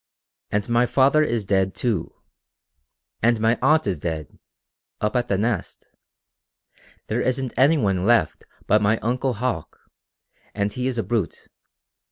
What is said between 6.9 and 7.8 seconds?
There isn't any